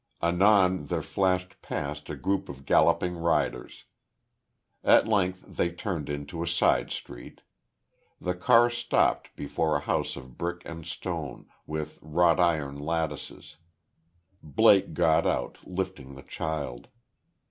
Anon 0.19 0.87
there 0.87 1.03
flashed 1.03 1.61
past 1.61 2.09
a 2.09 2.15
group 2.15 2.49
of 2.49 2.65
galloping 2.65 3.17
riders. 3.17 3.83
At 4.83 5.07
length 5.07 5.45
they 5.47 5.69
turned 5.71 6.09
into 6.09 6.41
a 6.41 6.47
side 6.47 6.89
street. 6.89 7.41
The 8.19 8.33
car 8.33 8.71
stopped 8.71 9.35
before 9.35 9.75
a 9.75 9.81
house 9.81 10.15
of 10.15 10.39
brick 10.39 10.63
and 10.65 10.87
stone, 10.87 11.45
with 11.67 11.99
wrought 12.01 12.39
iron 12.39 12.79
lattices. 12.79 13.57
Blake 14.41 14.95
got 14.95 15.27
out, 15.27 15.59
lifting 15.67 16.15
the 16.15 16.23
child. 16.23 16.87